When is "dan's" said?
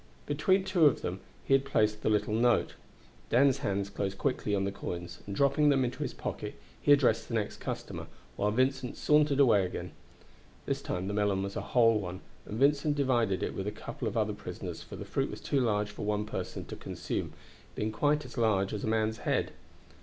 3.29-3.59